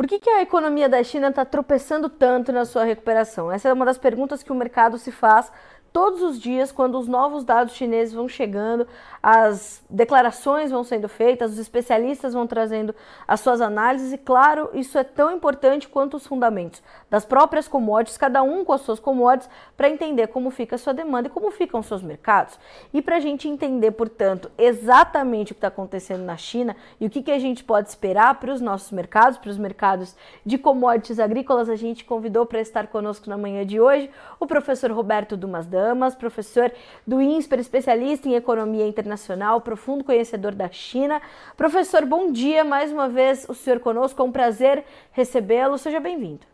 [0.00, 3.52] Por que, que a economia da China está tropeçando tanto na sua recuperação?
[3.52, 5.52] Essa é uma das perguntas que o mercado se faz
[5.92, 8.86] todos os dias, quando os novos dados chineses vão chegando,
[9.22, 12.94] as declarações vão sendo feitas, os especialistas vão trazendo
[13.26, 18.16] as suas análises, e claro, isso é tão importante quanto os fundamentos das próprias commodities,
[18.16, 21.50] cada um com as suas commodities, para entender como fica a sua demanda e como
[21.50, 22.58] ficam os seus mercados.
[22.92, 27.10] E para a gente entender, portanto, exatamente o que está acontecendo na China e o
[27.10, 30.14] que, que a gente pode esperar para os nossos mercados, para os mercados
[30.46, 34.90] de commodities agrícolas, a gente convidou para estar conosco na manhã de hoje o professor
[34.90, 36.70] Roberto Dumas Damas, professor
[37.06, 41.22] do INSPER, especialista em economia internacional, profundo conhecedor da China.
[41.56, 46.46] Professor, bom dia, mais uma vez o senhor conosco, é um prazer recebê-lo, seja bem-vindo.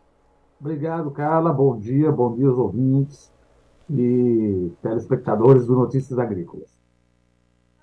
[0.61, 3.29] Obrigado, Carla, bom dia, bom dia aos ouvintes
[3.89, 6.79] e telespectadores do Notícias Agrícolas.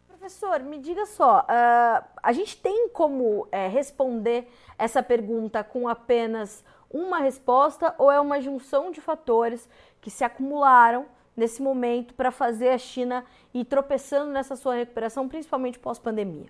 [0.09, 6.65] Professor, me diga só, uh, a gente tem como é, responder essa pergunta com apenas
[6.91, 9.69] uma resposta ou é uma junção de fatores
[10.00, 11.05] que se acumularam
[11.37, 16.47] nesse momento para fazer a China ir tropeçando nessa sua recuperação, principalmente pós-pandemia?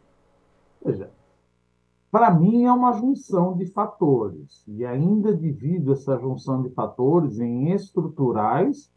[0.85, 1.11] Veja,
[2.11, 7.73] para mim é uma junção de fatores, e ainda divido essa junção de fatores em
[7.73, 8.93] estruturais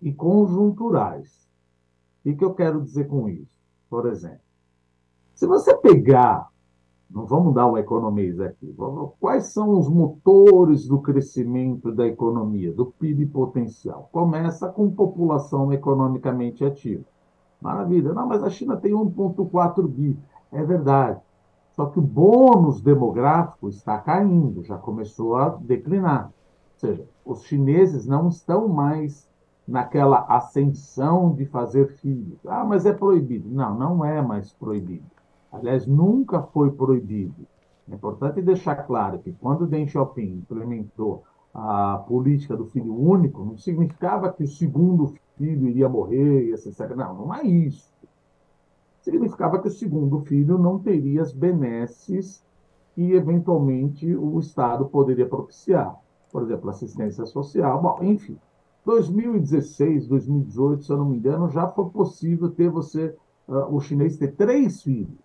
[0.00, 1.48] e conjunturais.
[2.24, 3.58] O que eu quero dizer com isso?
[3.88, 4.40] Por exemplo,
[5.34, 6.49] se você pegar
[7.10, 8.72] não vamos dar um economês aqui.
[9.18, 14.08] Quais são os motores do crescimento da economia, do PIB potencial?
[14.12, 17.04] Começa com população economicamente ativa.
[17.60, 18.14] Maravilha.
[18.14, 20.16] Não, mas a China tem 1,4 bi.
[20.52, 21.20] É verdade.
[21.72, 26.26] Só que o bônus demográfico está caindo, já começou a declinar.
[26.26, 29.28] Ou seja, os chineses não estão mais
[29.66, 32.38] naquela ascensão de fazer filhos.
[32.46, 33.48] Ah, mas é proibido.
[33.48, 35.04] Não, não é mais proibido
[35.52, 37.46] aliás, nunca foi proibido.
[37.90, 43.58] É importante deixar claro que quando Deng Xiaoping implementou a política do filho único, não
[43.58, 46.94] significava que o segundo filho iria morrer, etc.
[46.94, 47.90] Não, não é isso.
[49.00, 52.44] Significava que o segundo filho não teria as benesses
[52.94, 55.96] que, eventualmente, o Estado poderia propiciar.
[56.30, 57.82] Por exemplo, assistência social.
[57.82, 58.38] Bom, enfim,
[58.84, 63.16] 2016, 2018, se eu não me engano, já foi possível ter você,
[63.48, 65.18] uh, o chinês ter três filhos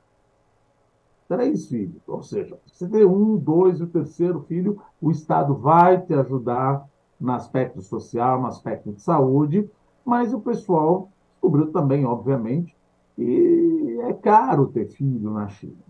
[1.28, 2.02] três filhos.
[2.08, 6.88] Ou seja, você tem um, dois e o terceiro filho, o Estado vai te ajudar
[7.20, 9.70] no aspecto social, no aspecto de saúde,
[10.04, 12.76] mas o pessoal descobriu também, obviamente,
[13.16, 15.86] que é caro ter filho na China.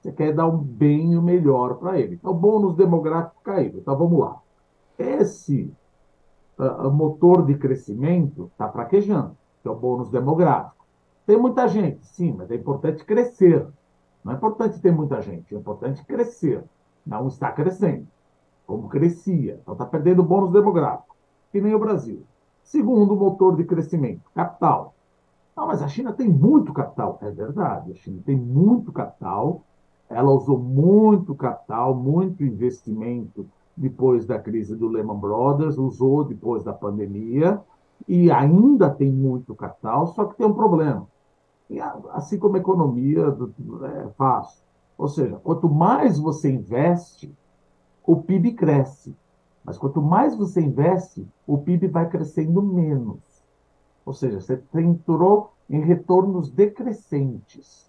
[0.00, 2.14] Você quer dar um bem o melhor para ele.
[2.14, 3.78] Então, o bônus demográfico caiu.
[3.78, 4.40] Então, vamos lá.
[4.96, 5.72] Esse
[6.58, 10.86] uh, motor de crescimento está fraquejando, que é o bônus demográfico.
[11.26, 13.66] Tem muita gente, sim, mas é importante crescer.
[14.28, 16.62] Não é importante ter muita gente, é importante crescer.
[17.06, 18.06] Não está crescendo,
[18.66, 19.58] como crescia.
[19.62, 21.16] Então está perdendo bônus demográfico,
[21.50, 22.22] que nem o Brasil.
[22.62, 24.94] Segundo motor de crescimento, capital.
[25.56, 27.18] Não, mas a China tem muito capital.
[27.22, 29.62] É verdade, a China tem muito capital.
[30.10, 36.74] Ela usou muito capital, muito investimento depois da crise do Lehman Brothers, usou depois da
[36.74, 37.62] pandemia
[38.06, 41.06] e ainda tem muito capital, só que tem um problema
[42.12, 43.36] assim como a economia
[44.04, 44.62] é fácil.
[44.96, 47.32] Ou seja, quanto mais você investe,
[48.04, 49.14] o PIB cresce.
[49.64, 53.18] Mas quanto mais você investe, o PIB vai crescendo menos.
[54.04, 57.86] Ou seja, você entrou em retornos decrescentes.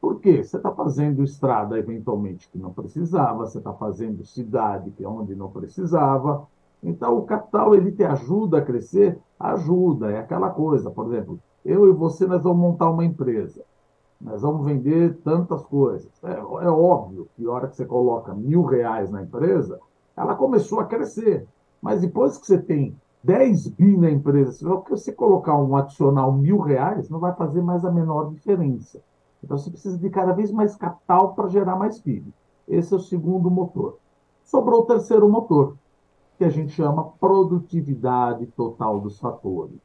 [0.00, 0.42] Por quê?
[0.42, 5.34] Você está fazendo estrada eventualmente que não precisava, você está fazendo cidade que é onde
[5.34, 6.48] não precisava.
[6.82, 9.18] Então, o capital ele te ajuda a crescer?
[9.38, 10.90] Ajuda, é aquela coisa.
[10.90, 13.62] Por exemplo, eu e você, nós vamos montar uma empresa.
[14.20, 16.10] Nós vamos vender tantas coisas.
[16.22, 19.80] É, é óbvio que a hora que você coloca mil reais na empresa,
[20.16, 21.46] ela começou a crescer.
[21.80, 26.58] Mas depois que você tem 10 bi na empresa, se você colocar um adicional mil
[26.58, 29.02] reais, não vai fazer mais a menor diferença.
[29.42, 32.32] Então você precisa de cada vez mais capital para gerar mais PIB.
[32.68, 33.98] Esse é o segundo motor.
[34.42, 35.76] Sobrou o terceiro motor,
[36.36, 39.78] que a gente chama produtividade total dos fatores.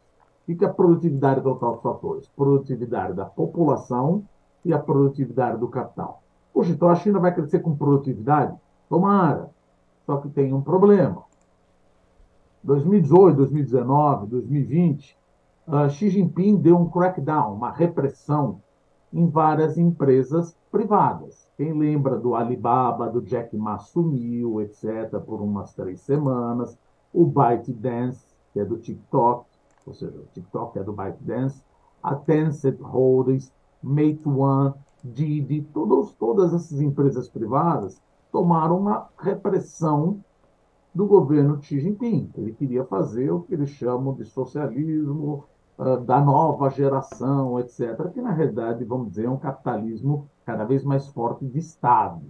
[0.47, 2.27] O que a produtividade total dos fatores?
[2.35, 4.23] Produtividade da população
[4.63, 6.21] e a produtividade do capital.
[6.53, 8.55] Puxa, então a China vai crescer com produtividade?
[8.87, 9.49] Tomara.
[10.05, 11.23] Só que tem um problema.
[12.63, 15.17] 2018, 2019, 2020,
[15.67, 18.61] uh, Xi Jinping deu um crackdown, uma repressão
[19.11, 21.47] em várias empresas privadas.
[21.57, 26.77] Quem lembra do Alibaba, do Jack Ma sumiu, etc., por umas três semanas.
[27.13, 29.45] O ByteDance, que é do TikTok,
[29.85, 31.63] ou seja, o TikTok é do ByteDance,
[32.01, 33.51] a Tencent Holdings,
[33.81, 34.73] Meituan,
[35.03, 38.01] Didi, todos, todas essas empresas privadas
[38.31, 40.23] tomaram uma repressão
[40.93, 42.31] do governo Xi Jinping.
[42.35, 45.45] Ele queria fazer o que eles chamam de socialismo
[45.77, 50.83] uh, da nova geração, etc., que na realidade, vamos dizer, é um capitalismo cada vez
[50.83, 52.21] mais forte de Estado.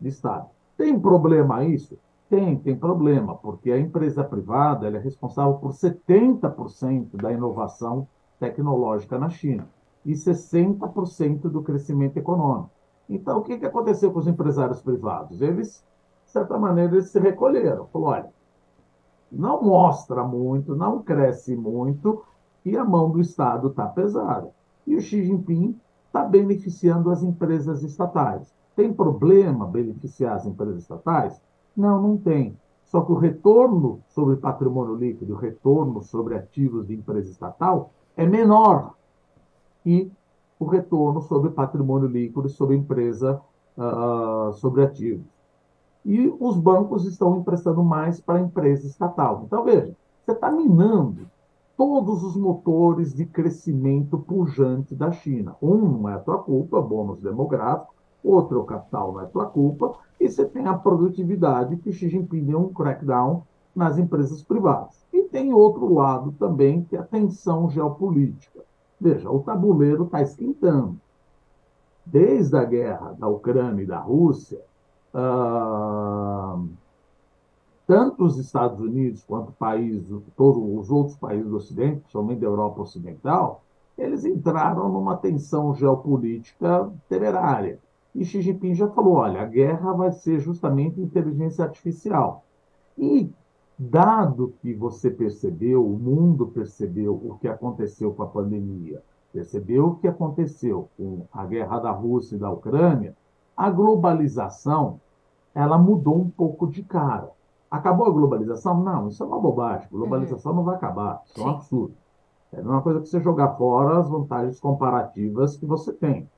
[0.00, 0.48] De Estado.
[0.76, 1.98] Tem problema isso?
[2.34, 8.08] Tem, tem problema, porque a empresa privada é responsável por 70% da inovação
[8.40, 9.68] tecnológica na China
[10.04, 12.70] e 60% do crescimento econômico.
[13.08, 15.40] Então, o que, que aconteceu com os empresários privados?
[15.40, 15.84] Eles
[16.26, 17.86] certa maneira, eles se recolheram.
[17.92, 18.28] Falou, olha,
[19.30, 22.24] não mostra muito, não cresce muito,
[22.64, 24.50] e a mão do Estado está pesada.
[24.84, 28.52] E o Xi Jinping está beneficiando as empresas estatais.
[28.74, 31.40] Tem problema beneficiar as empresas estatais?
[31.76, 32.56] Não, não tem.
[32.84, 38.26] Só que o retorno sobre patrimônio líquido, o retorno sobre ativos de empresa estatal é
[38.26, 38.94] menor
[39.82, 40.10] que
[40.58, 43.40] o retorno sobre patrimônio líquido sobre empresa,
[43.76, 45.34] uh, sobre ativos
[46.04, 49.44] e os bancos estão emprestando mais para a empresa estatal.
[49.46, 51.26] Então, veja, você está minando
[51.76, 55.56] todos os motores de crescimento pujante da China.
[55.62, 57.94] Um não é a tua culpa, bônus demográfico,
[58.24, 62.08] outro o capital, não é a tua culpa, e você tem a produtividade que Xi
[62.08, 63.42] Jinping deu um crackdown
[63.76, 65.04] nas empresas privadas.
[65.12, 68.64] E tem outro lado também, que é a tensão geopolítica.
[69.00, 70.96] Veja, o tabuleiro está esquentando.
[72.06, 74.60] Desde a guerra da Ucrânia e da Rússia,
[75.12, 76.58] ah,
[77.86, 82.82] tanto os Estados Unidos quanto países, todos os outros países do Ocidente, principalmente da Europa
[82.82, 83.62] Ocidental,
[83.96, 87.78] eles entraram numa tensão geopolítica temerária.
[88.14, 92.44] E Xi Jinping já falou: olha, a guerra vai ser justamente inteligência artificial.
[92.96, 93.30] E,
[93.78, 99.02] dado que você percebeu, o mundo percebeu o que aconteceu com a pandemia,
[99.32, 103.16] percebeu o que aconteceu com a guerra da Rússia e da Ucrânia,
[103.56, 105.00] a globalização
[105.54, 107.30] ela mudou um pouco de cara.
[107.70, 108.80] Acabou a globalização?
[108.82, 109.88] Não, isso é uma bobagem.
[109.90, 110.58] Globalização uhum.
[110.58, 111.22] não vai acabar.
[111.24, 111.42] Isso Sim.
[111.42, 111.94] é um absurdo.
[112.52, 116.28] É uma coisa que você jogar fora as vantagens comparativas que você tem.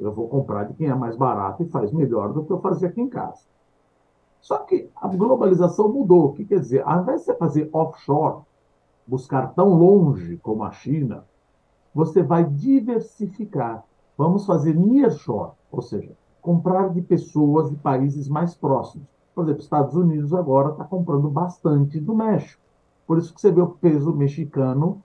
[0.00, 2.88] Eu vou comprar de quem é mais barato e faz melhor do que eu fazia
[2.88, 3.42] aqui em casa.
[4.40, 6.26] Só que a globalização mudou.
[6.26, 6.82] O que quer dizer?
[6.86, 8.42] Ao invés de você fazer offshore,
[9.06, 11.24] buscar tão longe como a China,
[11.94, 13.84] você vai diversificar.
[14.16, 19.06] Vamos fazer nearshore, ou seja, comprar de pessoas de países mais próximos.
[19.34, 22.62] Por exemplo, Estados Unidos agora está comprando bastante do México.
[23.06, 25.02] Por isso que você vê o peso mexicano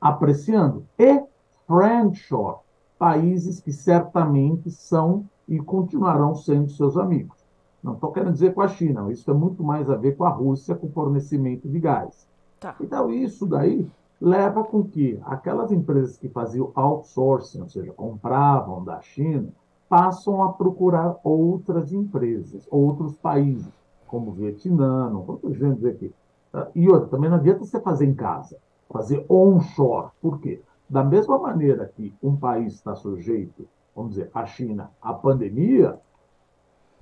[0.00, 0.84] apreciando.
[0.98, 1.22] E
[1.66, 2.58] friendshore,
[2.98, 7.36] países que certamente são e continuarão sendo seus amigos.
[7.82, 10.28] Não estou querendo dizer com a China, isso é muito mais a ver com a
[10.28, 12.26] Rússia, com o fornecimento de gás.
[12.58, 12.74] Tá.
[12.80, 13.88] Então, isso daí
[14.20, 19.48] leva com que aquelas empresas que faziam outsourcing, ou seja, compravam da China,
[19.88, 23.68] passam a procurar outras empresas, outros países,
[24.06, 26.14] como o Vietnã, não estou dizer aqui.
[26.52, 28.56] Ah, e outra, também não adianta você fazer em casa,
[28.90, 30.08] fazer onshore.
[30.20, 30.60] Por quê?
[30.88, 35.98] Da mesma maneira que um país está sujeito, vamos dizer, a China, à pandemia,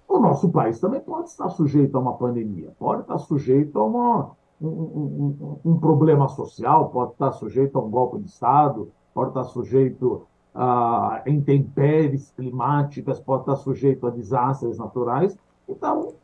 [0.09, 4.31] o nosso país também pode estar sujeito a uma pandemia, pode estar sujeito a uma,
[4.61, 9.31] um, um, um, um problema social, pode estar sujeito a um golpe de Estado, pode
[9.31, 15.37] estar sujeito a intempéries climáticas, pode estar sujeito a desastres naturais.
[15.69, 16.15] Então,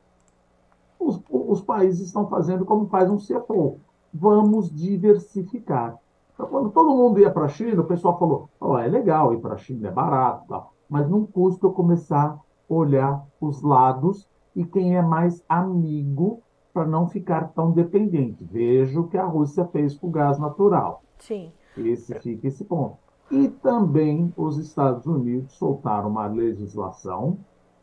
[0.99, 3.81] os, os países estão fazendo como faz um CFO.
[4.15, 5.99] Vamos diversificar.
[6.41, 9.41] Então, quando todo mundo ia para a China, o pessoal falou: oh, é legal ir
[9.41, 10.73] para a China, é barato, tal.
[10.89, 16.41] mas não custa eu começar a olhar os lados e quem é mais amigo
[16.73, 18.43] para não ficar tão dependente.
[18.43, 21.03] Veja o que a Rússia fez com o gás natural.
[21.19, 21.53] Sim.
[21.77, 22.97] Esse fica esse ponto.
[23.31, 27.37] E também os Estados Unidos soltaram uma legislação,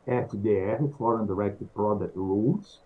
[0.04, 2.82] FDR, Foreign Direct Product Rules,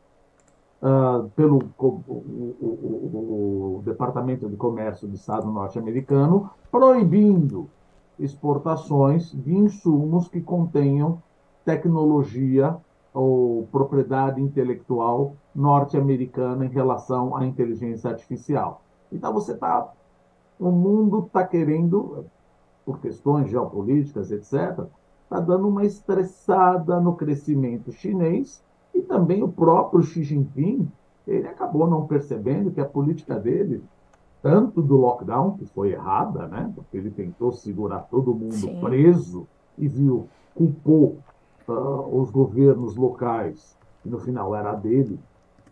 [0.81, 7.69] uh, pelo o, o, o, Departamento de Comércio do Estado norte-americano, proibindo
[8.19, 11.21] exportações de insumos que contenham
[11.65, 12.75] tecnologia
[13.13, 18.81] ou propriedade intelectual norte-americana em relação à inteligência artificial.
[19.11, 19.91] Então você está,
[20.59, 22.25] o mundo está querendo
[22.85, 24.85] por questões geopolíticas, etc.,
[25.23, 30.89] está dando uma estressada no crescimento chinês e também o próprio Xi Jinping,
[31.27, 33.83] ele acabou não percebendo que a política dele,
[34.41, 38.79] tanto do lockdown, que foi errada, né, porque ele tentou segurar todo mundo Sim.
[38.81, 41.17] preso e viu, culpou
[41.67, 45.19] uh, os governos locais, que no final era dele,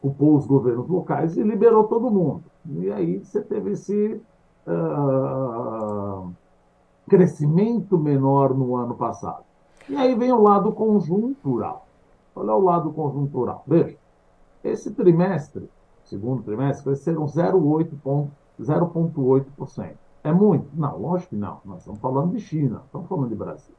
[0.01, 2.43] culpou os governos locais e liberou todo mundo.
[2.65, 4.21] E aí você teve esse.
[4.67, 6.29] Uh,
[7.09, 9.43] crescimento menor no ano passado.
[9.89, 11.87] E aí vem o lado conjuntural.
[12.39, 13.65] Qual é o lado conjuntural?
[13.67, 13.97] Veja,
[14.63, 15.69] esse trimestre,
[16.05, 19.97] segundo trimestre, cresceram 0,8%.
[20.23, 20.69] É muito?
[20.73, 21.59] Não, lógico que não.
[21.65, 23.75] Nós estamos falando de China, estamos falando de Brasil.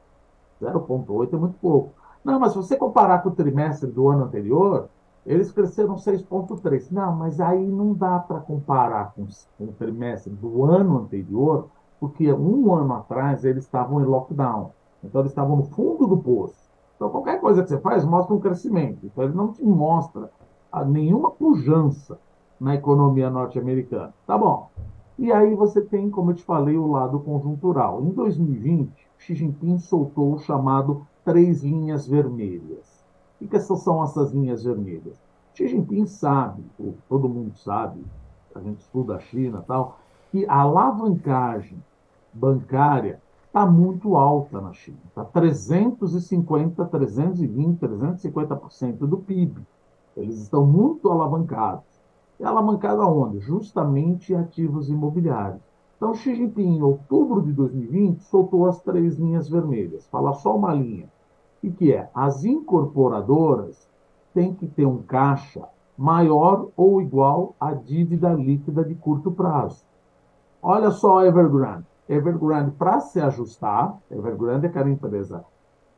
[0.61, 1.93] 0,8 é muito pouco.
[2.23, 4.89] Não, mas se você comparar com o trimestre do ano anterior,
[5.25, 6.91] eles cresceram 6,3.
[6.91, 9.25] Não, mas aí não dá para comparar com,
[9.57, 11.67] com o trimestre do ano anterior,
[11.99, 14.69] porque um ano atrás eles estavam em lockdown.
[15.03, 16.70] Então eles estavam no fundo do poço.
[17.01, 19.03] Então qualquer coisa que você faz mostra um crescimento.
[19.03, 20.29] Então ele não te mostra
[20.85, 22.19] nenhuma pujança
[22.59, 24.13] na economia norte-americana.
[24.27, 24.69] Tá bom.
[25.17, 28.03] E aí você tem, como eu te falei, o lado conjuntural.
[28.03, 33.03] Em 2020, Xi Jinping soltou o chamado Três Linhas Vermelhas.
[33.41, 35.19] O que são essas linhas vermelhas?
[35.55, 36.63] Xi Jinping sabe,
[37.09, 38.05] todo mundo sabe,
[38.53, 39.97] a gente estuda a China e tal,
[40.31, 41.83] que a alavancagem
[42.31, 43.19] bancária
[43.51, 44.97] está muito alta na China.
[45.09, 49.61] Está 350, 320, 350% do PIB.
[50.15, 51.83] Eles estão muito alavancados.
[52.39, 53.39] E alavancada onde?
[53.39, 55.61] Justamente em ativos imobiliários.
[55.97, 60.07] Então, Xi Jinping, em outubro de 2020, soltou as três linhas vermelhas.
[60.07, 61.11] Fala só uma linha.
[61.61, 63.85] E que é, as incorporadoras
[64.33, 65.67] têm que ter um caixa
[65.97, 69.83] maior ou igual à dívida líquida de curto prazo.
[70.63, 71.90] Olha só a Evergrande.
[72.11, 75.45] Evergrande, para se ajustar, Evergrande é aquela empresa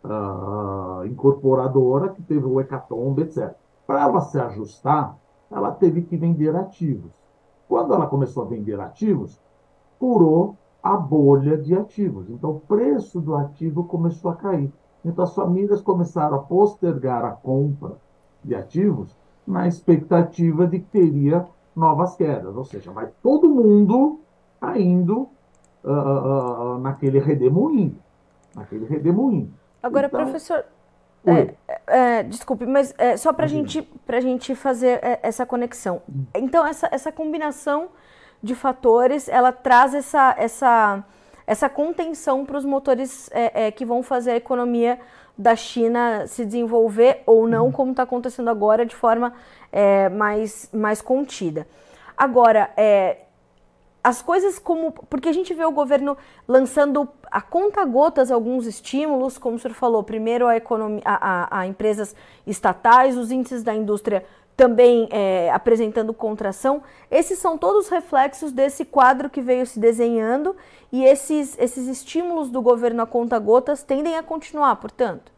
[0.03, 3.55] uh, incorporadora que teve o hecatombe, etc.
[3.88, 5.17] Para ela se ajustar,
[5.50, 7.12] ela teve que vender ativos.
[7.67, 9.41] Quando ela começou a vender ativos,
[10.00, 12.29] furou a bolha de ativos.
[12.29, 14.72] Então, o preço do ativo começou a cair.
[15.03, 17.98] Então, as famílias começaram a postergar a compra
[18.43, 19.17] de ativos
[19.48, 22.55] na expectativa de que teria novas quedas.
[22.55, 24.20] Ou seja, vai todo mundo
[24.62, 25.29] caindo
[25.84, 27.98] uh, uh, naquele redemoinho.
[28.56, 29.54] Naquele redemoinho.
[29.82, 30.63] Agora, então, professor,
[31.25, 31.54] é,
[31.88, 36.02] é, desculpe, mas é, só para gente, a gente fazer é, essa conexão.
[36.36, 37.90] Então, essa, essa combinação
[38.42, 41.04] de fatores, ela traz essa, essa,
[41.48, 45.00] essa contenção para os motores é, é, que vão fazer a economia
[45.38, 49.34] da China se desenvolver ou não, como está acontecendo agora, de forma
[50.12, 51.66] mais, mais contida.
[52.16, 52.70] Agora,
[54.03, 54.91] as coisas como.
[54.91, 56.17] Porque a gente vê o governo
[56.48, 61.60] lançando a conta gotas alguns estímulos, como o senhor falou, primeiro a, economia, a, a,
[61.62, 66.83] a empresas estatais, os índices da indústria também é, apresentando contração.
[67.10, 70.55] Esses são todos reflexos desse quadro que veio se desenhando
[70.91, 75.31] e esses, esses estímulos do governo a conta gotas tendem a continuar, portanto.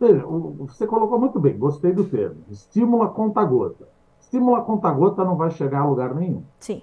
[0.00, 2.44] Veja, você colocou muito bem, gostei do termo.
[2.48, 3.88] Estímulo a conta gota.
[4.20, 6.44] Estímulo a conta gota não vai chegar a lugar nenhum.
[6.60, 6.82] Sim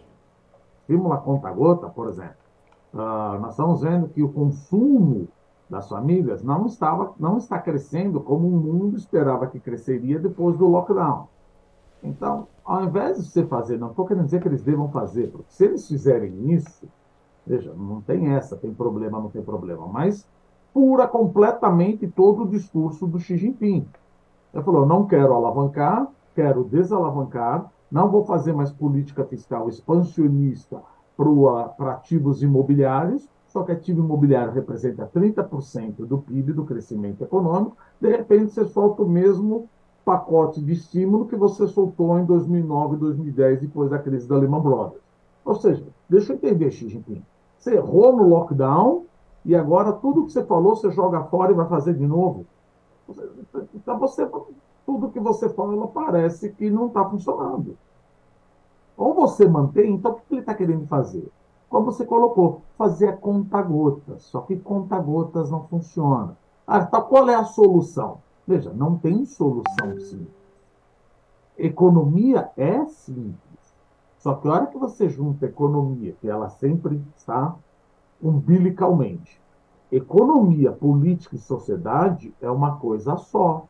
[0.85, 2.35] estímulo conta-gota, por exemplo,
[2.93, 5.27] uh, nós estamos vendo que o consumo
[5.67, 10.67] das famílias não, estava, não está crescendo como o mundo esperava que cresceria depois do
[10.67, 11.27] lockdown.
[12.03, 15.47] Então, ao invés de você fazer, não estou querendo dizer que eles devam fazer, porque
[15.49, 16.87] se eles fizerem isso,
[17.45, 20.27] veja, não tem essa, tem problema, não tem problema, mas
[20.71, 23.87] pura completamente todo o discurso do Xi Jinping.
[24.53, 30.81] Ele falou: não quero alavancar, quero desalavancar, não vou fazer mais política fiscal expansionista
[31.77, 37.77] para ativos imobiliários, só que ativo imobiliário representa 30% do PIB, do crescimento econômico.
[38.01, 39.69] De repente, você solta o mesmo
[40.03, 44.61] pacote de estímulo que você soltou em 2009 e 2010, depois da crise da Lehman
[44.61, 45.01] Brothers.
[45.45, 47.23] Ou seja, deixa eu entender, Xi Jinping.
[47.57, 49.05] Você errou no lockdown
[49.45, 52.45] e agora tudo que você falou você joga fora e vai fazer de novo.
[53.73, 54.29] Então, você,
[54.85, 57.77] tudo que você fala parece que não está funcionando.
[58.97, 61.29] Ou você mantém, então o que ele está querendo fazer?
[61.69, 64.23] Como você colocou, fazer a conta-gotas.
[64.23, 66.37] Só que conta-gotas não funciona.
[66.65, 68.19] Ah, tá, qual é a solução?
[68.47, 70.45] Veja, não tem solução simples.
[71.57, 73.35] Economia é simples.
[74.19, 77.55] Só que a hora que você junta economia, que ela sempre está
[78.21, 79.39] umbilicalmente,
[79.91, 83.65] economia, política e sociedade é uma coisa só.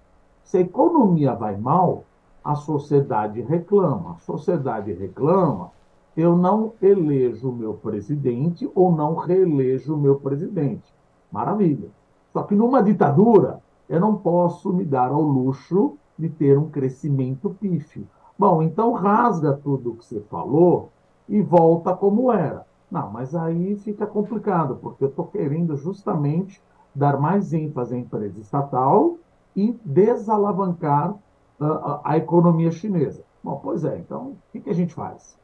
[0.45, 2.03] Se a economia vai mal,
[2.43, 4.11] a sociedade reclama.
[4.11, 5.71] A sociedade reclama,
[6.15, 10.85] eu não elejo o meu presidente ou não reelejo o meu presidente.
[11.31, 11.89] Maravilha.
[12.31, 13.59] Só que numa ditadura,
[13.89, 18.07] eu não posso me dar ao luxo de ter um crescimento pífio.
[18.37, 20.91] Bom, então rasga tudo o que você falou
[21.27, 22.67] e volta como era.
[22.91, 26.61] Não, mas aí fica complicado, porque eu estou querendo justamente
[26.93, 29.17] dar mais ênfase à empresa estatal
[29.55, 31.15] e desalavancar
[31.59, 33.23] a, a, economia chinesa.
[33.43, 35.37] Bom, pois é, então o que, a gente faz?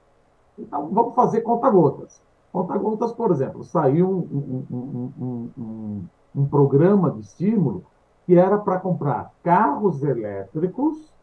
[0.58, 2.22] Então vamos fazer conta-gotas.
[2.52, 6.04] Conta-gotas, por exemplo, saiu um, um, um,
[6.36, 7.86] um, programa de estímulo
[8.26, 11.14] que era para comprar carros elétricos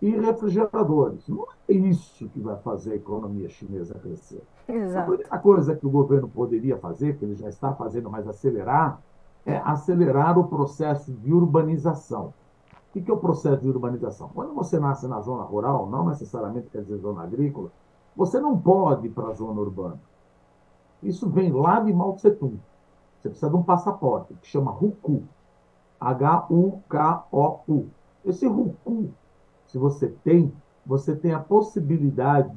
[0.00, 1.28] e refrigeradores.
[1.28, 4.42] Não é isso que vai fazer a economia chinesa crescer.
[4.66, 5.18] Exato.
[5.30, 9.00] A coisa que o governo poderia fazer, que ele já está fazendo, mas acelerar,
[9.46, 12.32] é acelerar o processo de urbanização.
[12.94, 14.30] O que é o processo de urbanização?
[14.32, 17.70] Quando você nasce na zona rural, não necessariamente quer dizer zona agrícola,
[18.16, 19.98] você não pode ir para a zona urbana.
[21.02, 22.60] Isso vem lá de Mao Tse Tung.
[23.18, 25.24] Você precisa de um passaporte que chama RUCU.
[26.00, 27.86] H-U-K-O-U.
[28.24, 29.10] Esse RUCU,
[29.66, 30.52] se você tem,
[30.86, 32.56] você tem a possibilidade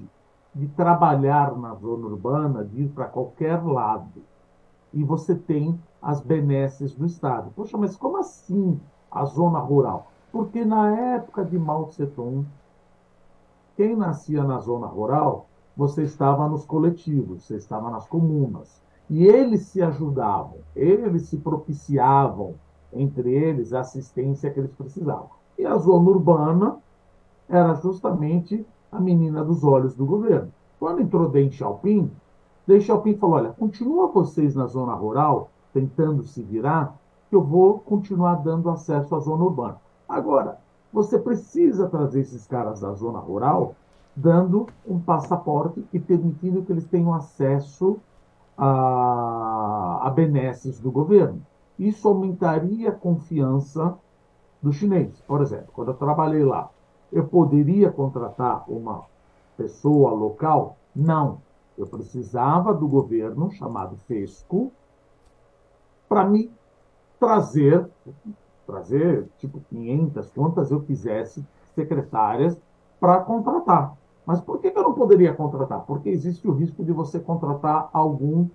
[0.53, 4.21] de trabalhar na zona urbana, de ir para qualquer lado.
[4.93, 7.51] E você tem as benesses do Estado.
[7.55, 8.79] Poxa, mas como assim
[9.11, 10.11] a zona rural?
[10.31, 12.45] Porque na época de Mao Tse Tung,
[13.75, 18.81] quem nascia na zona rural, você estava nos coletivos, você estava nas comunas.
[19.09, 22.55] E eles se ajudavam, eles se propiciavam
[22.91, 25.29] entre eles a assistência que eles precisavam.
[25.57, 26.77] E a zona urbana
[27.47, 30.51] era justamente a menina dos olhos do governo.
[30.79, 32.11] Quando entrou Deng Xiaoping,
[32.67, 36.95] Deng Xiaoping falou: olha, continua vocês na zona rural, tentando se virar,
[37.29, 39.77] que eu vou continuar dando acesso à zona urbana.
[40.07, 40.59] Agora,
[40.91, 43.75] você precisa trazer esses caras da zona rural
[44.15, 47.99] dando um passaporte e permitindo que eles tenham acesso
[48.57, 51.41] a, a benesses do governo.
[51.77, 53.95] Isso aumentaria a confiança
[54.61, 55.21] do chinês.
[55.27, 56.69] Por exemplo, quando eu trabalhei lá,
[57.13, 59.03] eu poderia contratar uma
[59.55, 60.75] pessoa local?
[60.95, 61.39] Não.
[61.77, 64.71] Eu precisava do governo, chamado FESCO,
[66.09, 66.51] para me
[67.19, 67.87] trazer
[68.67, 71.43] trazer tipo 500, quantas eu quisesse,
[71.73, 72.59] secretárias,
[72.99, 73.95] para contratar.
[74.25, 75.85] Mas por que eu não poderia contratar?
[75.85, 78.49] Porque existe o risco de você contratar algum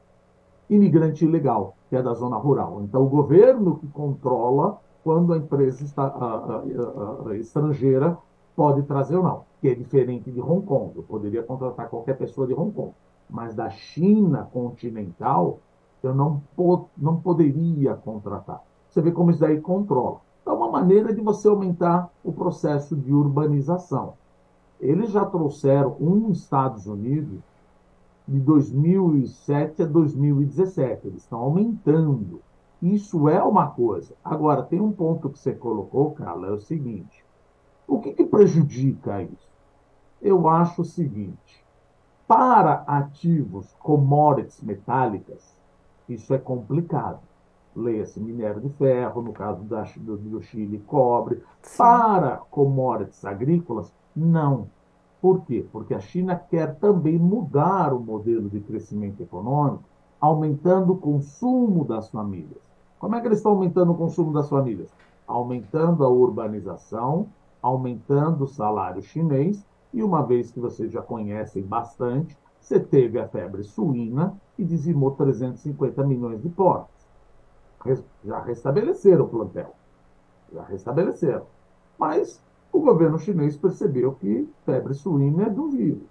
[0.69, 2.83] imigrante ilegal, que é da zona rural.
[2.83, 8.17] Então, o governo que controla quando a empresa está, a, a, a, estrangeira
[8.55, 10.93] pode trazer ou não, que é diferente de Hong Kong.
[10.95, 12.93] Eu poderia contratar qualquer pessoa de Hong Kong.
[13.33, 15.59] Mas da China continental,
[16.03, 16.43] eu não,
[16.97, 18.63] não poderia contratar.
[18.91, 20.21] Você vê como isso daí controla.
[20.45, 24.15] É uma maneira de você aumentar o processo de urbanização.
[24.79, 27.41] Eles já trouxeram um Estados Unidos
[28.29, 31.07] de 2007 a 2017.
[31.07, 32.43] Eles estão aumentando.
[32.83, 34.15] Isso é uma coisa.
[34.23, 37.25] Agora, tem um ponto que você colocou, Carla, é o seguinte.
[37.89, 39.49] O que, que prejudica isso?
[40.21, 41.62] Eu acho o seguinte.
[42.33, 45.61] Para ativos commodities metálicas,
[46.09, 47.21] isso é complicado
[47.75, 51.43] leia-se minério de ferro, no caso da, do, do Chile, cobre.
[51.63, 51.79] Sim.
[51.79, 54.69] Para commodities agrícolas, não.
[55.21, 55.65] Por quê?
[55.73, 59.85] Porque a China quer também mudar o modelo de crescimento econômico,
[60.21, 62.61] aumentando o consumo das famílias.
[62.99, 64.93] Como é que eles estão aumentando o consumo das famílias?
[65.27, 67.29] Aumentando a urbanização,
[67.61, 73.29] aumentando o salário chinês, e uma vez que vocês já conhecem bastante, você teve a
[73.29, 76.93] febre suína, que dizimou 350 milhões de porcos
[78.25, 79.75] já restabeleceram o plantel.
[80.53, 81.45] Já restabeleceram.
[81.99, 86.09] Mas o governo chinês percebeu que febre suína é do vírus.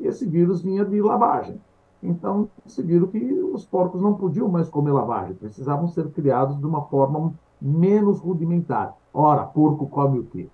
[0.00, 1.60] E esse vírus vinha de lavagem.
[2.02, 6.66] Então, se viram que os porcos não podiam mais comer lavagem, precisavam ser criados de
[6.66, 8.94] uma forma menos rudimentar.
[9.12, 10.48] Ora, porco come o quê?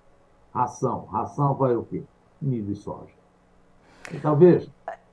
[0.53, 1.05] Ração.
[1.05, 2.03] Ração vai o quê?
[2.41, 3.13] Milho e soja.
[4.11, 4.69] Então, veja,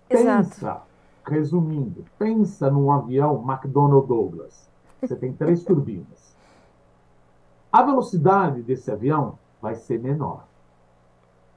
[0.09, 0.83] pensa,
[1.27, 4.69] resumindo, pensa num avião McDonnell Douglas.
[5.01, 6.37] Você tem três turbinas.
[7.71, 10.45] A velocidade desse avião vai ser menor.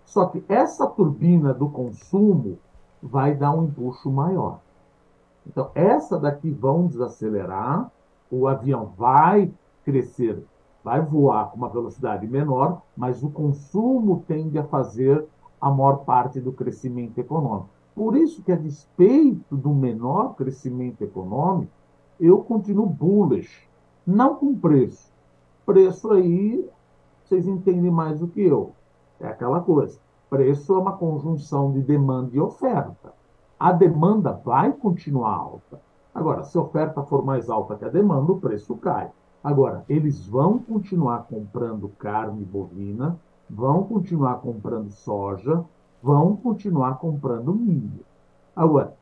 [0.06, 2.60] Só que essa turbina do consumo
[3.02, 4.60] vai dar um empuxo maior.
[5.48, 7.90] Então, essa daqui vão desacelerar,
[8.30, 9.52] o avião vai
[9.84, 10.44] crescer,
[10.84, 15.26] vai voar com uma velocidade menor, mas o consumo tende a fazer
[15.62, 17.70] a maior parte do crescimento econômico.
[17.94, 21.72] Por isso que, a despeito do menor crescimento econômico,
[22.20, 23.68] eu continuo bullish.
[24.06, 25.12] Não com preço.
[25.66, 26.68] Preço aí,
[27.24, 28.72] vocês entendem mais do que eu.
[29.20, 30.00] É aquela coisa.
[30.30, 33.14] Preço é uma conjunção de demanda e oferta.
[33.60, 35.80] A demanda vai continuar alta.
[36.16, 39.12] Agora, se a oferta for mais alta que a demanda, o preço cai.
[39.44, 43.20] Agora, eles vão continuar comprando carne bovina,
[43.54, 45.64] vão continuar comprando soja,
[46.02, 48.06] vão continuar comprando milho.
[48.56, 48.96] Agora,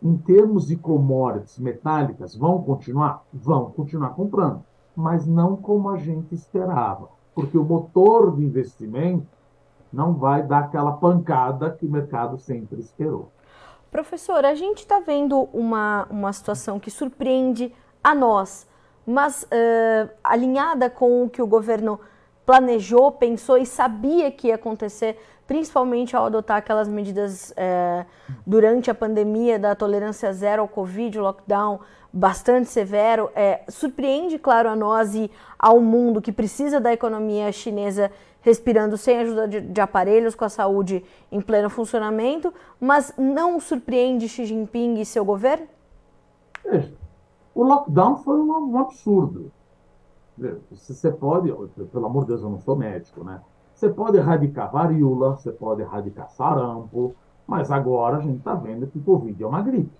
[0.00, 3.24] em termos de commodities metálicas, vão continuar?
[3.32, 4.62] Vão continuar comprando,
[4.94, 9.26] mas não como a gente esperava, porque o motor de investimento
[9.92, 13.30] não vai dar aquela pancada que o mercado sempre esperou.
[13.90, 18.68] Professor, a gente está vendo uma, uma situação que surpreende a nós,
[19.04, 21.98] mas uh, alinhada com o que o governo
[22.48, 28.06] planejou, pensou e sabia que ia acontecer, principalmente ao adotar aquelas medidas uh,
[28.46, 31.80] durante a pandemia da tolerância zero ao Covid, o lockdown
[32.10, 33.28] bastante severo.
[33.34, 39.18] É, surpreende, claro, a nós e ao mundo que precisa da economia chinesa respirando sem
[39.18, 44.98] ajuda de, de, aparelhos, com a saúde em pleno funcionamento, mas não surpreende Xi Jinping
[44.98, 45.66] e seu governo?
[46.64, 46.94] Veja,
[47.54, 49.52] o lockdown foi um, um absurdo.
[50.70, 51.52] Você pode,
[51.92, 53.40] pelo amor de Deus, eu não sou médico, né?
[53.74, 57.14] Você pode erradicar varíola, você pode erradicar sarampo,
[57.46, 59.90] mas agora a gente está vendo que o Covid é uma gripe.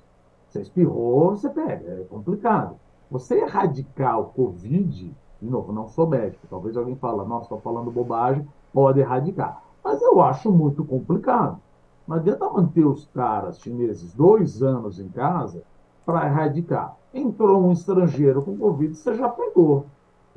[0.48, 2.76] Você espirrou, você pega, é complicado.
[3.10, 7.90] Você erradicar o Covid, de novo, não sou médico, talvez alguém fale, nossa, estou falando
[7.90, 9.62] bobagem, pode erradicar.
[9.82, 11.58] Mas eu acho muito complicado.
[12.06, 15.62] Não adianta manter os caras chineses dois anos em casa
[16.04, 16.96] para erradicar.
[17.12, 19.86] Entrou um estrangeiro com Covid, você já pegou,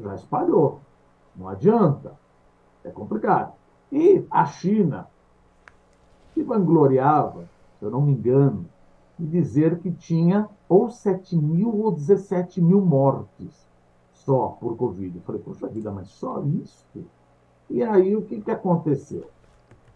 [0.02, 0.80] já espalhou.
[1.36, 2.14] Não adianta.
[2.84, 3.54] É complicado.
[3.92, 5.08] E a China
[6.34, 8.66] se vangloriava, se eu não me engano,
[9.18, 13.68] de dizer que tinha ou 7 mil ou 17 mil mortes
[14.14, 15.18] só por Covid.
[15.18, 16.86] Eu falei, poxa vida, mas só isso?
[17.70, 19.30] E aí o que, que aconteceu?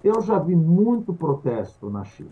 [0.04, 2.32] Eu já vi muito protesto na China.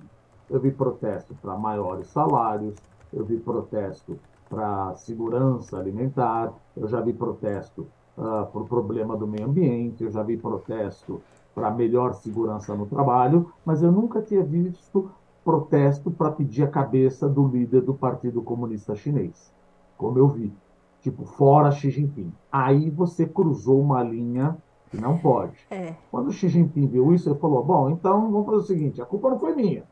[0.49, 2.75] Eu vi protesto para maiores salários,
[3.11, 4.19] eu vi protesto
[4.53, 10.21] para segurança alimentar, eu já vi protesto uh, por problema do meio ambiente, eu já
[10.21, 11.19] vi protesto
[11.55, 15.09] para melhor segurança no trabalho, mas eu nunca tinha visto
[15.43, 19.51] protesto para pedir a cabeça do líder do Partido Comunista Chinês,
[19.97, 20.53] como eu vi,
[21.01, 22.31] tipo, fora Xi Jinping.
[22.51, 24.55] Aí você cruzou uma linha
[24.89, 25.57] que não pode.
[25.71, 25.95] É.
[26.11, 29.31] Quando Xi Jinping viu isso, ele falou: bom, então vamos fazer o seguinte: a culpa
[29.31, 29.83] não foi minha.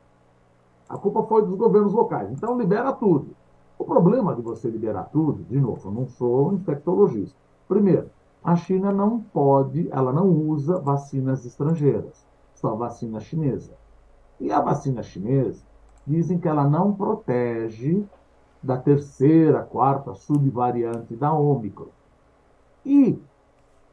[0.88, 2.32] A culpa foi dos governos locais.
[2.32, 3.36] Então libera tudo.
[3.82, 7.36] O problema de você liberar tudo, de novo, eu não sou infectologista.
[7.68, 8.12] Primeiro,
[8.44, 13.72] a China não pode, ela não usa vacinas estrangeiras, só vacina chinesa.
[14.40, 15.64] E a vacina chinesa
[16.06, 18.06] dizem que ela não protege
[18.62, 21.90] da terceira, quarta subvariante da Ômicron.
[22.86, 23.20] E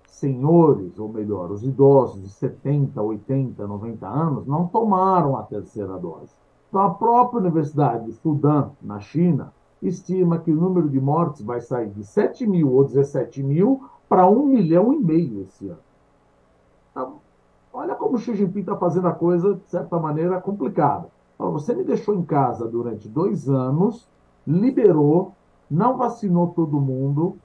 [0.07, 6.37] senhores, ou melhor, os idosos de 70, 80, 90 anos não tomaram a terceira dose.
[6.69, 9.51] Então, a própria Universidade de Fudan, na China,
[9.83, 14.29] estima que o número de mortes vai sair de 7 mil ou 17 mil para
[14.29, 15.79] 1 milhão e meio esse ano.
[16.91, 17.15] Então,
[17.73, 21.09] olha como o Xi Jinping está fazendo a coisa, de certa maneira, complicada.
[21.39, 24.09] Você me deixou em casa durante dois anos,
[24.47, 25.35] liberou,
[25.71, 27.37] não vacinou todo mundo,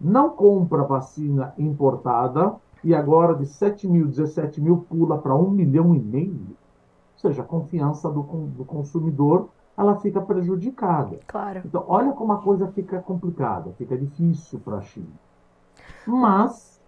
[0.00, 5.94] não compra vacina importada e agora de 7 mil, 17 mil pula para 1 milhão
[5.94, 6.56] e meio
[7.16, 11.18] seja, a confiança do, do consumidor ela fica prejudicada.
[11.26, 11.62] Claro.
[11.64, 15.12] Então, olha como a coisa fica complicada, fica difícil para a China.
[16.06, 16.80] Mas,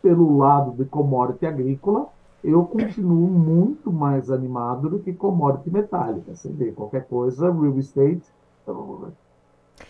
[0.00, 2.06] pelo lado de commodity agrícola,
[2.42, 6.34] eu continuo muito mais animado do que commodity metálica.
[6.34, 8.22] Você vê, qualquer coisa, real estate.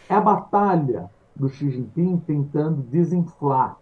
[0.09, 3.77] É a batalha do Xi Jinping tentando desinflar.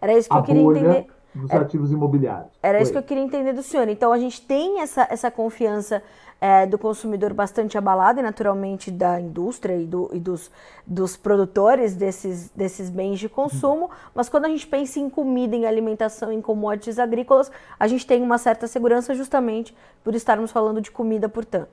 [0.00, 1.06] Era isso que eu queria entender
[1.40, 2.52] dos ativos imobiliários.
[2.62, 2.82] Era Foi.
[2.82, 3.88] isso que eu queria entender do senhor.
[3.88, 6.02] Então a gente tem essa, essa confiança
[6.40, 10.50] é, do consumidor bastante abalada e naturalmente da indústria e, do, e dos,
[10.86, 15.66] dos produtores desses, desses bens de consumo, mas quando a gente pensa em comida, em
[15.66, 20.90] alimentação, em commodities agrícolas, a gente tem uma certa segurança justamente por estarmos falando de
[20.90, 21.70] comida, portanto.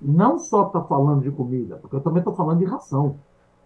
[0.00, 3.16] Não só está falando de comida, porque eu também estou falando de ração.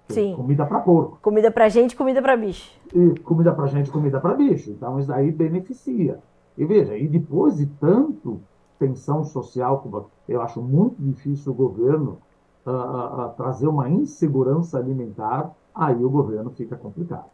[0.08, 0.34] Sim.
[0.36, 1.18] Comida para porco.
[1.20, 2.72] Comida para gente, comida para bicho.
[2.94, 4.70] E comida para gente, comida para bicho.
[4.70, 6.18] Então isso aí beneficia.
[6.56, 8.40] E veja, e depois de tanto
[8.78, 9.84] tensão social,
[10.28, 12.18] eu acho muito difícil o governo
[12.66, 17.26] uh, uh, trazer uma insegurança alimentar, aí o governo fica complicado.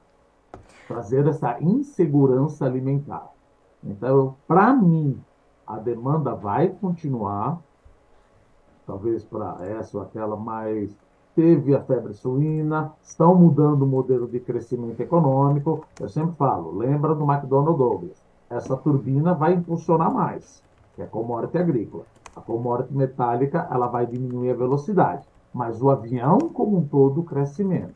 [0.88, 3.30] Trazer essa insegurança alimentar.
[3.82, 5.18] Então, para mim,
[5.66, 7.58] a demanda vai continuar,
[8.86, 10.94] talvez para essa ou aquela mais
[11.34, 15.84] teve a febre suína, estão mudando o modelo de crescimento econômico.
[15.98, 20.62] Eu sempre falo, lembra do McDonnell Douglas, essa turbina vai impulsionar mais,
[20.94, 22.04] que é a commodity agrícola.
[22.36, 27.94] A commodity metálica ela vai diminuir a velocidade, mas o avião como um todo crescimento.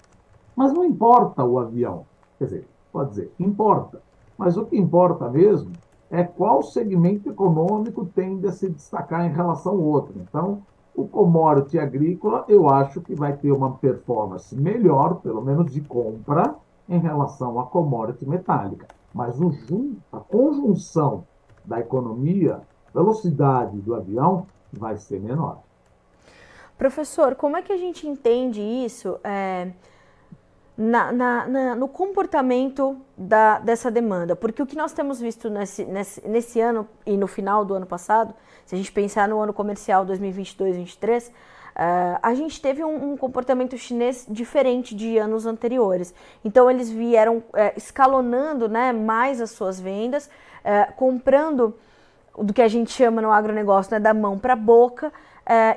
[0.55, 2.05] Mas não importa o avião,
[2.39, 4.03] quer dizer, pode dizer, importa,
[4.37, 5.71] mas o que importa mesmo
[6.11, 10.15] é qual segmento econômico tende a se destacar em relação ao outro.
[10.17, 10.63] Então,
[10.99, 16.57] o commodity agrícola, eu acho que vai ter uma performance melhor, pelo menos de compra,
[16.89, 18.89] em relação à commodity metálica.
[19.15, 19.53] Mas o,
[20.13, 21.25] a conjunção
[21.65, 25.61] da economia, velocidade do avião, vai ser menor.
[26.77, 29.71] Professor, como é que a gente entende isso é,
[30.79, 34.37] na, na, na, no comportamento da, dessa demanda?
[34.37, 37.85] Porque o que nós temos visto nesse, nesse, nesse ano e no final do ano
[37.85, 38.33] passado,
[38.65, 41.33] se a gente pensar no ano comercial 2022-2023,
[41.79, 46.13] Uh, a gente teve um, um, comportamento chinês diferente de anos anteriores.
[46.45, 47.45] Então, eles vieram uh,
[47.77, 51.77] escalonando né, mais as suas vendas, uh, comprando
[52.37, 55.13] do que a gente chama no agronegócio né, da mão para a boca.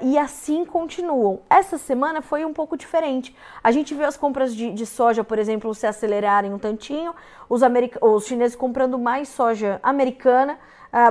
[0.02, 1.40] E assim continuam.
[1.50, 3.36] Essa semana foi um pouco diferente.
[3.64, 7.14] A gente viu as compras de, de soja, por exemplo, se acelerarem um tantinho,
[7.50, 7.62] os,
[8.02, 10.60] os chineses comprando mais soja americana,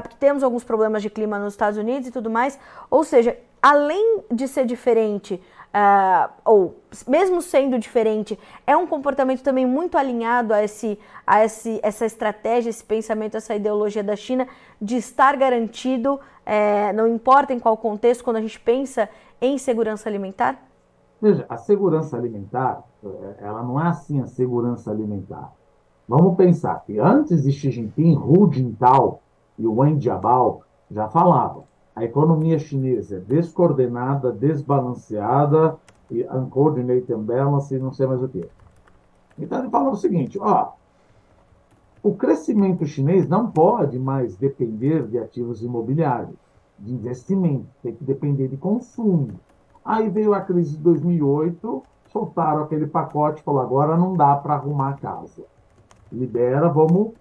[0.02, 2.58] porque temos alguns problemas de clima nos Estados Unidos e tudo mais.
[2.90, 5.40] Ou seja, além de ser diferente,
[5.74, 11.80] uh, ou mesmo sendo diferente, é um comportamento também muito alinhado a, esse, a esse,
[11.82, 14.46] essa estratégia, esse pensamento, essa ideologia da China
[14.80, 16.20] de estar garantido,
[16.50, 19.08] é, não importa em qual contexto, quando a gente pensa
[19.40, 20.60] em segurança alimentar?
[21.22, 25.52] Veja, a segurança alimentar, eh, ela não é assim a segurança alimentar.
[26.08, 29.20] Vamos pensar que antes de Xi Jinping, Hu Jintao
[29.58, 35.76] e Wen Jiabao já falavam a economia chinesa é descoordenada, desbalanceada,
[36.10, 38.48] e uncoordinated balance, e não sei mais o que.
[39.38, 40.72] Então ele fala o seguinte, ó,
[42.02, 46.36] o crescimento chinês não pode mais depender de ativos imobiliários,
[46.78, 49.38] de investimento, tem que depender de consumo.
[49.84, 54.90] Aí veio a crise de 2008, soltaram aquele pacote, falou agora não dá para arrumar
[54.90, 55.44] a casa.
[56.10, 57.12] Libera, vamos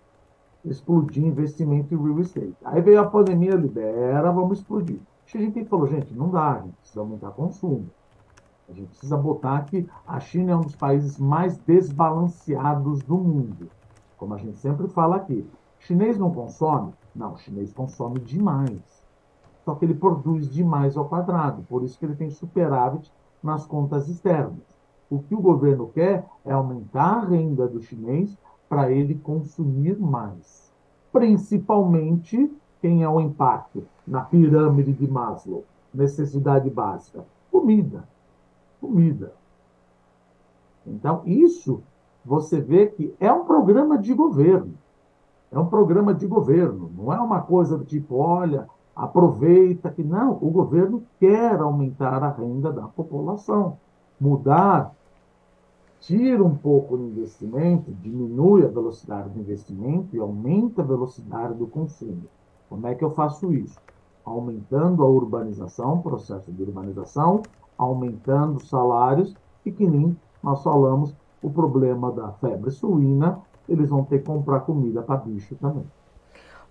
[0.63, 2.55] explodir investimento em real estate.
[2.63, 4.99] Aí veio a pandemia, libera, vamos explodir.
[5.33, 7.89] A gente falou, gente, não dá, a gente precisa aumentar consumo.
[8.69, 13.69] A gente precisa botar que a China é um dos países mais desbalanceados do mundo.
[14.19, 15.49] Como a gente sempre fala aqui.
[15.79, 16.93] Chinês não consome?
[17.15, 19.07] Não, chinês consome demais.
[19.63, 21.63] Só que ele produz demais ao quadrado.
[21.63, 24.59] Por isso que ele tem superávit nas contas externas.
[25.09, 30.71] O que o governo quer é aumentar a renda do chinês para ele consumir mais.
[31.11, 32.51] Principalmente,
[32.81, 35.65] quem é o impacto na pirâmide de Maslow?
[35.93, 38.07] Necessidade básica: comida.
[38.79, 39.33] Comida.
[40.85, 41.81] Então, isso
[42.25, 44.73] você vê que é um programa de governo.
[45.51, 50.33] É um programa de governo, não é uma coisa do tipo, olha, aproveita que não,
[50.33, 53.77] o governo quer aumentar a renda da população,
[54.21, 54.93] mudar
[55.99, 61.67] tira um pouco do investimento, diminui a velocidade do investimento e aumenta a velocidade do
[61.67, 62.23] consumo.
[62.69, 63.79] Como é que eu faço isso?
[64.23, 67.41] Aumentando a urbanização, processo de urbanização,
[67.77, 74.03] aumentando os salários e que nem nós falamos o problema da febre suína, eles vão
[74.03, 75.85] ter que comprar comida para bicho também.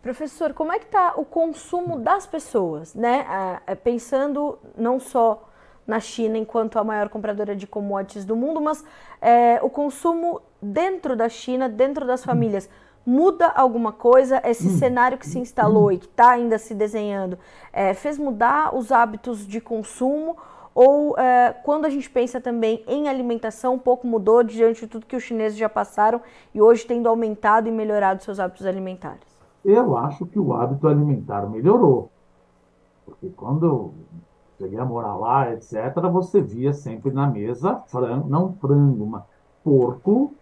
[0.02, 3.24] Professor, como é que está o consumo das pessoas, né?
[3.28, 5.48] Ah, é, pensando não só
[5.86, 8.84] na China enquanto a maior compradora de commodities do mundo, mas
[9.20, 12.68] é, o consumo dentro da China, dentro das famílias,
[13.04, 14.40] muda alguma coisa?
[14.44, 14.78] Esse hum.
[14.78, 17.38] cenário que se instalou e que está ainda se desenhando,
[17.72, 20.36] é, fez mudar os hábitos de consumo?
[20.80, 25.06] Ou é, quando a gente pensa também em alimentação, um pouco mudou diante de tudo
[25.06, 26.20] que os chineses já passaram
[26.54, 29.26] e hoje tendo aumentado e melhorado seus hábitos alimentares?
[29.64, 32.12] Eu acho que o hábito alimentar melhorou.
[33.04, 33.90] Porque quando
[34.56, 39.24] cheguei a morar lá, etc., você via sempre na mesa frango, não frango, mas
[39.64, 40.32] porco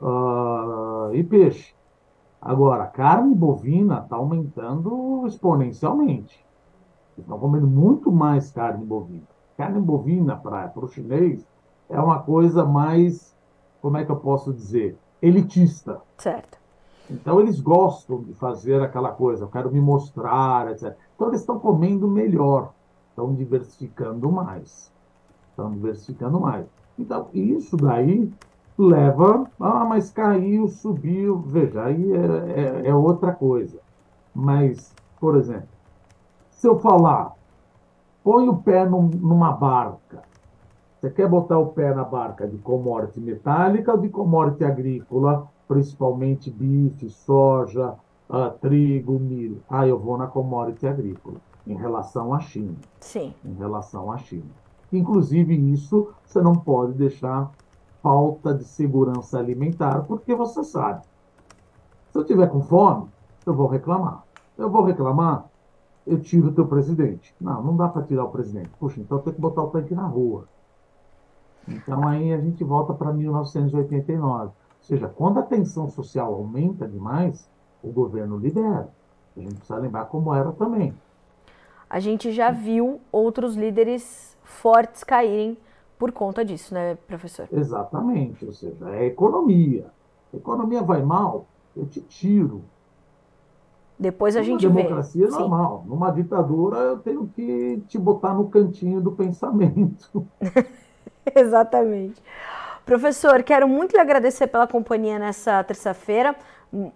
[0.00, 1.74] uh, e peixe.
[2.40, 6.42] Agora, carne bovina está aumentando exponencialmente.
[7.18, 9.33] Estão comendo muito mais carne bovina.
[9.56, 11.46] Carne bovina para o chinês
[11.88, 13.36] é uma coisa mais,
[13.80, 16.00] como é que eu posso dizer, elitista.
[16.18, 16.58] Certo.
[17.10, 20.96] Então eles gostam de fazer aquela coisa, eu quero me mostrar, etc.
[21.14, 22.72] Então eles estão comendo melhor
[23.14, 24.92] estão diversificando mais.
[25.50, 26.66] Estão diversificando mais.
[26.98, 28.30] Então, isso daí
[28.76, 29.48] leva.
[29.58, 31.38] Ah, mas caiu, subiu.
[31.46, 33.78] Veja, aí é, é, é outra coisa.
[34.34, 35.68] Mas, por exemplo,
[36.50, 37.32] se eu falar,
[38.24, 40.22] põe o pé num, numa barca.
[40.98, 46.50] Você quer botar o pé na barca de commodity metálica ou de commodity agrícola, principalmente
[46.50, 47.94] bife, soja,
[48.30, 49.62] uh, trigo, milho?
[49.68, 52.76] Ah, eu vou na commodity agrícola em relação à China.
[53.00, 53.34] Sim.
[53.44, 54.50] Em relação à China.
[54.90, 57.50] Inclusive, isso você não pode deixar
[58.02, 61.02] falta de segurança alimentar, porque você sabe.
[62.10, 63.08] Se eu tiver com fome,
[63.44, 64.22] eu vou reclamar.
[64.56, 65.46] Eu vou reclamar,
[66.06, 67.34] eu tiro o teu presidente.
[67.40, 68.70] Não, não dá para tirar o presidente.
[68.78, 70.46] Puxa, então tem que botar o tanque na rua.
[71.66, 74.44] Então aí a gente volta para 1989.
[74.44, 77.48] Ou seja, quando a tensão social aumenta demais,
[77.82, 78.88] o governo libera.
[79.36, 80.94] A gente precisa lembrar como era também
[81.94, 85.56] a gente já viu outros líderes fortes caírem
[85.96, 87.46] por conta disso, né, professor?
[87.52, 89.86] Exatamente, ou seja, é economia.
[90.32, 92.62] A economia vai mal, eu te tiro.
[93.98, 95.32] Depois a Numa gente democracia vê.
[95.34, 95.80] é normal.
[95.84, 95.88] Sim.
[95.90, 100.26] Numa ditadura, eu tenho que te botar no cantinho do pensamento.
[101.34, 102.20] Exatamente.
[102.84, 106.34] Professor, quero muito lhe agradecer pela companhia nessa terça-feira.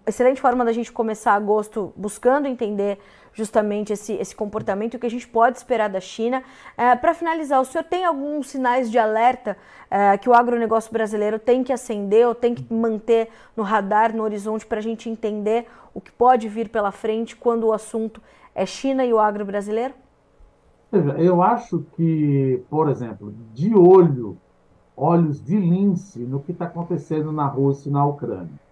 [0.05, 2.99] Excelente forma da gente começar agosto buscando entender
[3.31, 6.43] justamente esse, esse comportamento o que a gente pode esperar da China.
[6.75, 9.55] É, Para finalizar, o senhor tem alguns sinais de alerta
[9.89, 14.23] é, que o agronegócio brasileiro tem que acender ou tem que manter no radar, no
[14.23, 18.21] horizonte, para a gente entender o que pode vir pela frente quando o assunto
[18.53, 19.93] é China e o agro brasileiro?
[21.17, 24.37] Eu acho que, por exemplo, de olho,
[24.97, 28.68] olhos de lince no que está acontecendo na Rússia e na Ucrânia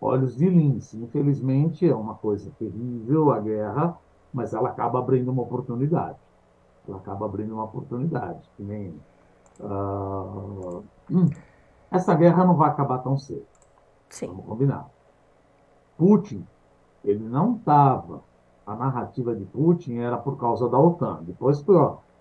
[0.00, 0.96] olhos de lince.
[0.96, 3.98] Infelizmente, é uma coisa terrível a guerra,
[4.32, 6.18] mas ela acaba abrindo uma oportunidade.
[6.86, 8.40] Ela acaba abrindo uma oportunidade.
[8.56, 8.94] Que nem,
[9.60, 11.28] uh, hum,
[11.90, 13.46] essa guerra não vai acabar tão cedo.
[14.08, 14.28] Sim.
[14.28, 14.88] Vamos combinar.
[15.96, 16.46] Putin,
[17.04, 18.20] ele não estava.
[18.66, 21.20] A narrativa de Putin era por causa da OTAN.
[21.22, 21.72] Depois que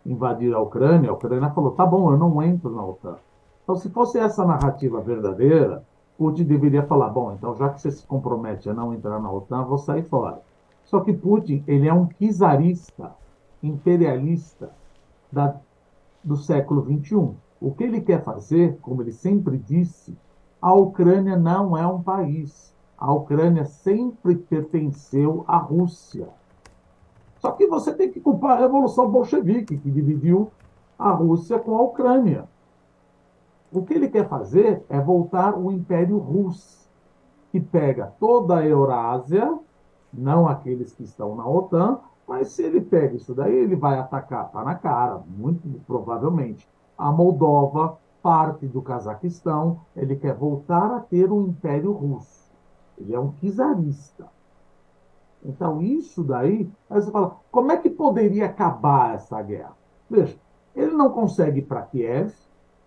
[0.06, 3.18] invadir a Ucrânia, a Ucrânia falou: tá bom, eu não entro na OTAN.
[3.64, 5.84] Então, se fosse essa narrativa verdadeira,
[6.18, 9.64] Putin deveria falar, bom, então já que você se compromete a não entrar na OTAN,
[9.66, 10.42] vou sair fora.
[10.84, 13.12] Só que Putin, ele é um czarista,
[13.62, 14.72] imperialista
[15.32, 15.56] da,
[16.24, 17.36] do século XXI.
[17.62, 20.18] O que ele quer fazer, como ele sempre disse,
[20.62, 22.74] a Ucrânia não é um país.
[22.98, 26.30] A Ucrânia sempre pertenceu à Rússia.
[27.40, 30.50] Só que você tem que culpar a Revolução Bolchevique, que dividiu
[30.98, 32.46] a Rússia com a Ucrânia.
[33.72, 36.88] O que ele quer fazer é voltar o Império Russo,
[37.52, 39.58] que pega toda a Eurásia,
[40.14, 44.50] não aqueles que estão na OTAN, mas se ele pega isso daí, ele vai atacar,
[44.52, 51.32] tá na cara, muito provavelmente, a Moldova, parte do Cazaquistão, ele quer voltar a ter
[51.32, 52.52] o Império Russo.
[52.98, 54.28] Ele é um czarista.
[55.46, 59.78] Então, isso daí, aí você fala, como é que poderia acabar essa guerra?
[60.10, 60.36] Veja,
[60.76, 62.34] ele não consegue ir para Kiev,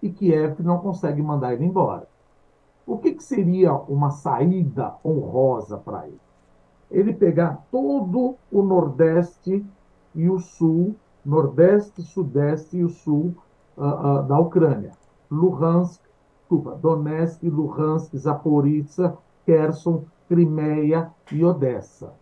[0.03, 2.09] e Kiev não consegue mandar ele embora.
[2.87, 6.21] O que, que seria uma saída honrosa para ele?
[6.91, 9.65] Ele pegar todo o Nordeste
[10.15, 13.35] e o Sul, Nordeste, Sudeste e o Sul
[13.77, 14.93] uh, uh, da Ucrânia.
[15.31, 16.03] Luhansk,
[16.41, 22.13] desculpa, Donetsk, Luhansk, Zaporizhzhia, Kherson, Crimeia e Odessa.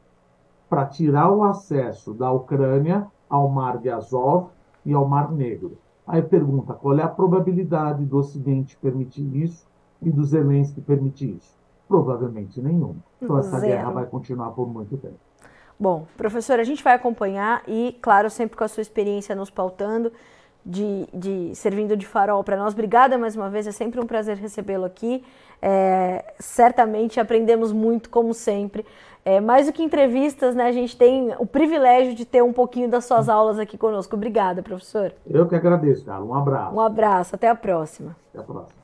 [0.68, 4.50] Para tirar o acesso da Ucrânia ao Mar de Azov
[4.84, 5.78] e ao Mar Negro.
[6.08, 9.66] Aí pergunta qual é a probabilidade do Ocidente permitir isso
[10.00, 11.54] e do Zelensky permitir isso?
[11.86, 12.96] Provavelmente nenhuma.
[13.20, 13.72] Então essa Zero.
[13.72, 15.18] guerra vai continuar por muito tempo.
[15.78, 20.10] Bom, professor, a gente vai acompanhar e, claro, sempre com a sua experiência nos pautando,
[20.64, 22.72] de, de servindo de farol para nós.
[22.72, 25.24] Obrigada mais uma vez, é sempre um prazer recebê-lo aqui.
[25.62, 28.84] É, certamente aprendemos muito, como sempre.
[29.28, 32.88] É, mais do que entrevistas, né, a gente tem o privilégio de ter um pouquinho
[32.88, 34.16] das suas aulas aqui conosco.
[34.16, 35.12] Obrigada, professor.
[35.28, 36.24] Eu que agradeço, cara.
[36.24, 36.74] Um abraço.
[36.74, 38.16] Um abraço, até a próxima.
[38.30, 38.80] Até a próxima.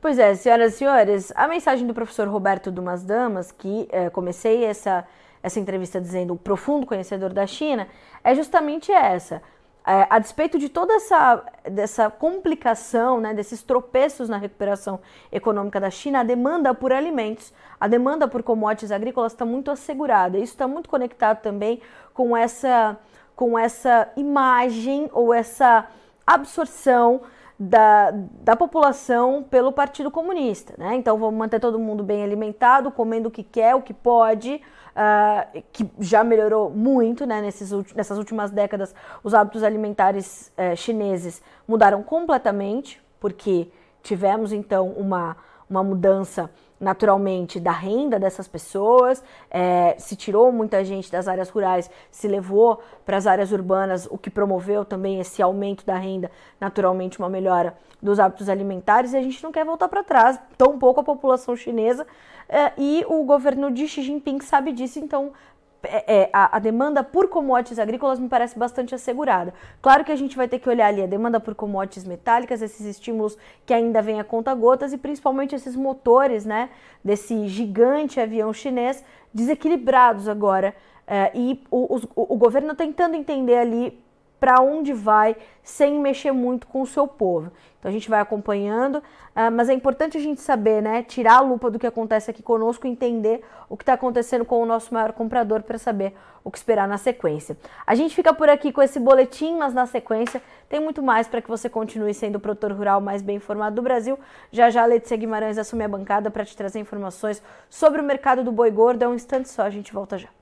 [0.00, 4.64] Pois é, senhoras e senhores, a mensagem do professor Roberto Dumas Damas, que é, comecei
[4.64, 5.04] essa,
[5.42, 7.88] essa entrevista dizendo o profundo conhecedor da China,
[8.22, 9.42] é justamente essa.
[9.84, 15.90] É, a despeito de toda essa dessa complicação, né, desses tropeços na recuperação econômica da
[15.90, 20.38] China, a demanda por alimentos, a demanda por commodities agrícolas está muito assegurada.
[20.38, 21.80] Isso está muito conectado também
[22.14, 22.96] com essa,
[23.34, 25.88] com essa imagem ou essa
[26.24, 27.22] absorção
[27.58, 30.74] da, da população pelo Partido Comunista.
[30.78, 30.96] Né?
[30.96, 34.60] Então vamos manter todo mundo bem alimentado, comendo o que quer, o que pode
[34.96, 38.94] uh, que já melhorou muito né, nesses, nessas últimas décadas.
[39.22, 43.68] Os hábitos alimentares uh, chineses mudaram completamente, porque
[44.02, 45.36] tivemos então uma,
[45.68, 46.50] uma mudança
[46.82, 52.82] naturalmente da renda dessas pessoas, é, se tirou muita gente das áreas rurais, se levou
[53.06, 56.28] para as áreas urbanas, o que promoveu também esse aumento da renda,
[56.60, 60.76] naturalmente uma melhora dos hábitos alimentares, e a gente não quer voltar para trás, tão
[60.76, 62.04] pouco a população chinesa
[62.48, 65.32] é, e o governo de Xi Jinping sabe disso, então
[65.82, 69.52] é, é, a, a, demanda por commodities agrícolas me parece bastante assegurada.
[69.80, 72.86] Claro que a gente vai ter que olhar ali a demanda por commodities metálicas, esses
[72.86, 76.70] estímulos que ainda vêm a conta gotas e principalmente esses motores, né,
[77.04, 79.04] desse gigante avião chinês
[79.34, 80.74] desequilibrados agora.
[81.06, 84.02] É, e o, o, o governo tentando entender ali
[84.42, 87.52] para onde vai sem mexer muito com o seu povo.
[87.78, 91.04] Então a gente vai acompanhando, uh, mas é importante a gente saber, né?
[91.04, 94.66] Tirar a lupa do que acontece aqui conosco, entender o que está acontecendo com o
[94.66, 96.12] nosso maior comprador para saber
[96.42, 97.56] o que esperar na sequência.
[97.86, 101.40] A gente fica por aqui com esse boletim, mas na sequência tem muito mais para
[101.40, 104.18] que você continue sendo o produtor rural mais bem informado do Brasil.
[104.50, 107.40] Já já a Letícia Guimarães assume a bancada para te trazer informações
[107.70, 109.04] sobre o mercado do boi gordo.
[109.04, 110.41] É um instante só, a gente volta já.